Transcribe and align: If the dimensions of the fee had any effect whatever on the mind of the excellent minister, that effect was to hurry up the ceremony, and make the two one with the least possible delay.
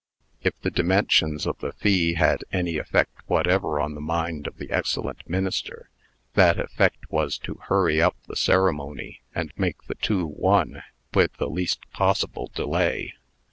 If 0.41 0.59
the 0.61 0.71
dimensions 0.71 1.45
of 1.45 1.59
the 1.59 1.73
fee 1.73 2.15
had 2.15 2.43
any 2.51 2.77
effect 2.79 3.21
whatever 3.27 3.79
on 3.79 3.93
the 3.93 4.01
mind 4.01 4.47
of 4.47 4.57
the 4.57 4.71
excellent 4.71 5.29
minister, 5.29 5.91
that 6.33 6.57
effect 6.59 7.11
was 7.11 7.37
to 7.37 7.59
hurry 7.67 8.01
up 8.01 8.15
the 8.27 8.35
ceremony, 8.35 9.21
and 9.35 9.53
make 9.57 9.83
the 9.83 9.93
two 9.93 10.25
one 10.25 10.81
with 11.13 11.33
the 11.33 11.51
least 11.51 11.87
possible 11.91 12.49
delay. 12.55 13.13